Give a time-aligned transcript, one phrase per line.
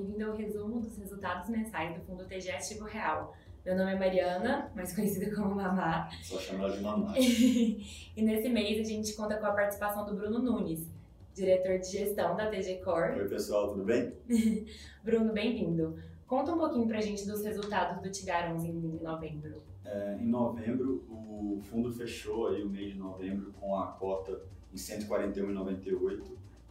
[0.00, 3.36] bem-vindo ao resumo dos resultados mensais do Fundo TG Ativo Real.
[3.62, 6.08] Meu nome é Mariana, mais conhecida como Mamá.
[6.22, 7.14] Só chama ela de Mamá.
[7.18, 10.88] e nesse mês a gente conta com a participação do Bruno Nunes,
[11.34, 13.20] diretor de gestão da TG Core.
[13.20, 14.14] Oi, pessoal, tudo bem?
[15.04, 15.98] Bruno, bem-vindo.
[16.26, 19.62] Conta um pouquinho pra gente dos resultados do Tigar 11 em novembro.
[19.84, 24.40] É, em novembro, o fundo fechou aí o mês de novembro com a cota
[24.72, 26.22] em 141,98.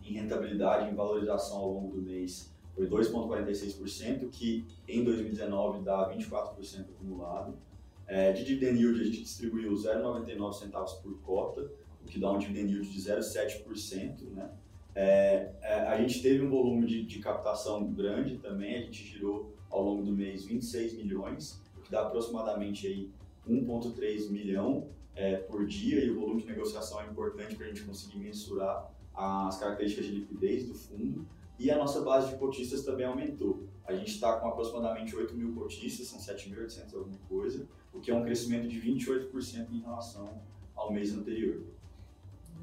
[0.04, 6.82] Em rentabilidade, em valorização ao longo do mês, foi 2,46%, que em 2019 dá 24%
[6.96, 7.58] acumulado.
[8.08, 12.40] É, de dividend yield, a gente distribuiu 0,99 centavos por cota, o que dá um
[12.40, 14.32] dividend yield de 0,7%.
[14.32, 14.50] Né?
[14.96, 19.56] É, é, a gente teve um volume de, de, captação grande também, a gente girou
[19.70, 23.12] ao longo do mês 26 milhões, o que dá aproximadamente aí
[23.48, 27.84] 1,3 milhão é, por dia, e o volume de negociação é importante para a gente
[27.84, 31.28] conseguir mensurar as características de liquidez do fundo.
[31.60, 33.68] E a nossa base de cotistas também aumentou.
[33.86, 38.16] A gente está com aproximadamente 8 mil cotistas, são 7.800 alguma coisa, o que é
[38.16, 40.42] um crescimento de 28% em relação
[40.76, 41.62] ao mês anterior.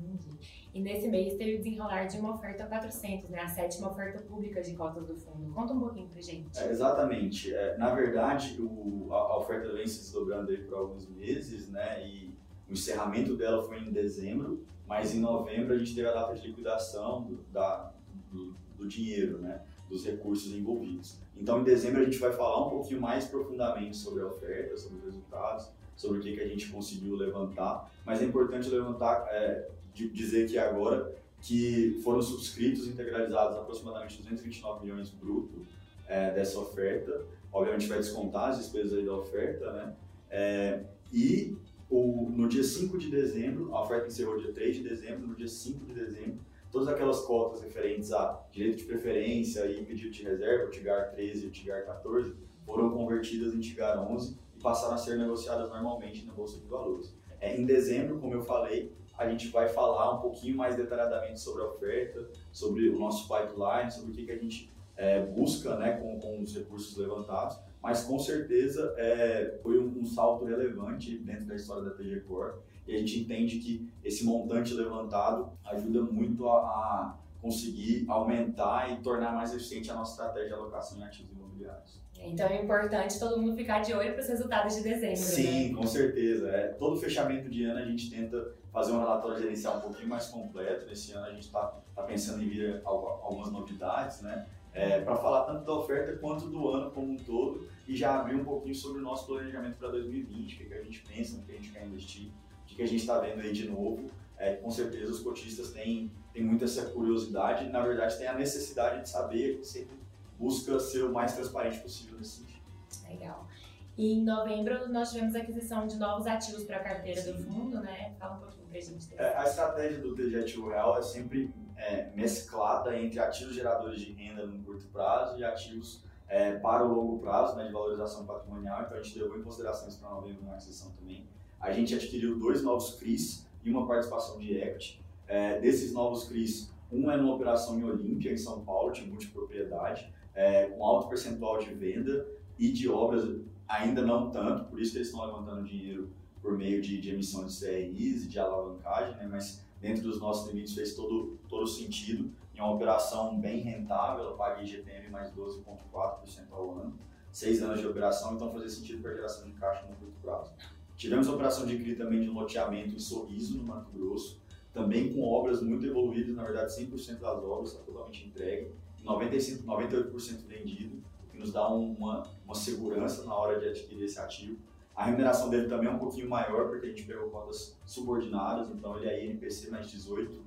[0.02, 0.36] Entendi.
[0.72, 3.40] E nesse mês teve o desenrolar de uma oferta 400, né?
[3.40, 5.52] a sétima oferta pública de cotas do fundo.
[5.54, 6.58] Conta um pouquinho pra gente.
[6.58, 7.54] É, exatamente.
[7.54, 12.06] É, na verdade, o, a, a, oferta vem se desdobrando aí por alguns meses, né?
[12.06, 12.34] E
[12.68, 16.46] o encerramento dela foi em dezembro, mas em novembro a gente teve a data de
[16.46, 17.92] liquidação do, da,
[18.30, 19.62] do, do dinheiro, né?
[19.88, 21.18] Dos recursos envolvidos.
[21.36, 24.98] Então, em dezembro, a gente vai falar um pouquinho mais profundamente sobre a oferta, sobre
[24.98, 27.90] os resultados, sobre o que, que a gente conseguiu levantar.
[28.04, 35.10] Mas é importante levantar, é, dizer que agora que foram subscritos integralizados aproximadamente 229 milhões
[35.10, 35.64] bruto
[36.08, 37.24] é, dessa oferta.
[37.52, 39.94] Obviamente vai descontar as despesas da oferta, né?
[40.30, 41.56] É, e
[41.88, 45.48] o, no dia 5 de dezembro, a oferta encerrou dia 3 de dezembro, no dia
[45.48, 50.66] 5 de dezembro, todas aquelas cotas referentes a direito de preferência e pedido de reserva,
[50.66, 54.98] o TIGAR 13 e o TIGAR 14, foram convertidas em TIGAR 11 e passaram a
[54.98, 57.14] ser negociadas normalmente na Bolsa de Valores.
[57.40, 61.62] É, em dezembro, como eu falei, a gente vai falar um pouquinho mais detalhadamente sobre
[61.62, 65.92] a oferta, sobre o nosso pipeline, sobre o que, que a gente é, busca né,
[65.92, 71.46] com, com os recursos levantados, mas com certeza é, foi um, um, salto relevante dentro
[71.46, 72.54] da história da TG Core
[72.86, 78.96] e a gente entende que esse montante levantado ajuda muito a, a conseguir aumentar e
[79.02, 82.00] tornar mais eficiente a nossa estratégia de alocação em ativos imobiliários.
[82.20, 85.16] Então é importante todo mundo ficar de olho para os resultados de dezembro.
[85.16, 85.76] Sim, né?
[85.76, 86.48] com certeza.
[86.48, 90.26] É, todo fechamento de ano a gente tenta fazer um relatório gerencial um pouquinho mais
[90.26, 90.86] completo.
[90.86, 94.46] Nesse ano a gente está tá pensando em vir algumas novidades, né?
[94.72, 98.34] É, para falar tanto da oferta quanto do ano como um todo e já abrir
[98.34, 101.44] um pouquinho sobre o nosso planejamento para 2020, o que, que a gente pensa, no
[101.44, 102.30] que a gente quer investir,
[102.72, 104.10] o que, a gente está vendo aí de novo.
[104.38, 109.02] É, com certeza os cotistas têm, têm muito essa curiosidade, na verdade tem a necessidade
[109.02, 109.96] de saber, sempre
[110.38, 112.60] busca ser o mais transparente possível nesse sentido.
[113.08, 113.48] Legal.
[113.96, 117.32] E em novembro nós tivemos a aquisição de novos ativos para a carteira Sim.
[117.32, 118.14] do fundo, né?
[118.18, 119.14] Fala um pouquinho para a gente.
[119.16, 124.12] É, a estratégia do TG Ativo Real é sempre é, mesclada entre ativos geradores de
[124.12, 128.82] renda no curto prazo e ativos é, para o longo prazo, né, de valorização patrimonial.
[128.82, 131.26] Então a gente levou em consideração isso para novembro na aquisição também.
[131.60, 135.00] A gente adquiriu dois novos CRIs e uma participação de equity.
[135.26, 140.12] É, desses novos CRIs, um é numa operação em Olímpia, em São Paulo, de multipropriedade
[140.34, 142.26] é, com alto percentual de venda
[142.58, 146.80] e de obras ainda não tanto, por isso que eles estão levantando dinheiro por meio
[146.80, 149.26] de, de emissão de CRIs e de alavancagem, né?
[149.28, 152.30] mas dentro dos nossos limites fez todo, todo sentido.
[152.54, 156.98] Em uma operação bem rentável, ela paga IGPM mais 12,4% ao ano,
[157.32, 160.52] seis anos de operação, então fazia sentido para geração de caixa no curto prazo.
[160.96, 164.40] Tivemos operação de CRI também de loteamento em Sorriso, no Mato Grosso,
[164.72, 168.70] também com obras muito evoluídas, na verdade 100% das obras está totalmente entregue,
[169.04, 174.18] 95, 98% vendido, o que nos dá uma, uma segurança na hora de adquirir esse
[174.18, 174.58] ativo.
[174.94, 178.96] A remuneração dele também é um pouquinho maior, porque a gente pegou cotas subordinadas, então
[178.96, 180.42] ele é INPC mais 18,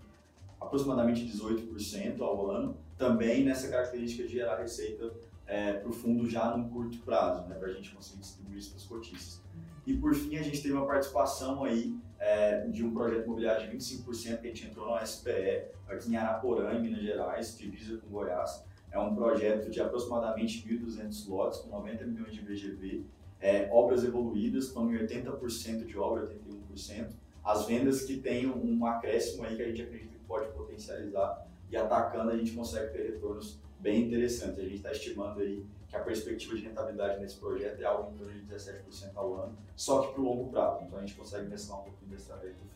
[0.59, 2.75] aproximadamente 18% ao ano.
[2.97, 5.13] Também nessa característica de gerar receita
[5.45, 8.71] é, para o fundo já num curto prazo, né, para a gente conseguir distribuir isso
[8.71, 9.41] para os cotistas.
[9.89, 13.75] E por fim, a gente teve uma participação aí é, de um projeto imobiliário de
[13.75, 18.07] 25% que a gente entrou no SPE, aqui em Araporã, em Minas Gerais, divisa com
[18.07, 18.63] Goiás.
[18.91, 23.03] É um projeto de aproximadamente 1.200 lotes, com 90 milhões de VGV,
[23.41, 26.27] é, obras evoluídas, estão em 80% de obra,
[26.75, 27.09] 81%.
[27.44, 31.77] As vendas que têm um acréscimo aí que a gente acredita que pode potencializar e
[31.77, 34.60] atacando a gente consegue ter retornos bem interessantes.
[34.60, 38.18] A gente está estimando aí que a perspectiva de rentabilidade nesse projeto é algo em
[38.18, 40.83] torno de 17% ao ano, só que para o longo prazo.
[40.83, 42.69] Então a gente consegue mesclar um pouquinho da estratégia do fundo.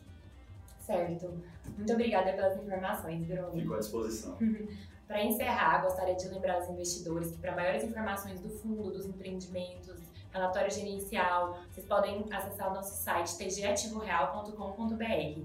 [0.80, 1.32] Certo.
[1.76, 3.52] Muito obrigada pelas informações, Bruno.
[3.52, 4.36] Fico à disposição.
[5.06, 10.02] para encerrar, gostaria de lembrar aos investidores que para maiores informações do fundo, dos empreendimentos,
[10.32, 15.40] relatório gerencial, vocês podem acessar o nosso site tgativoreal.com.br.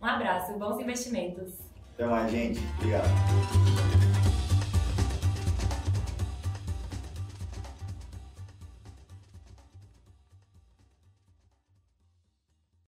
[0.00, 1.63] Um abraço, bons investimentos!
[1.94, 2.60] Até mais, gente.
[2.78, 4.33] Obrigado.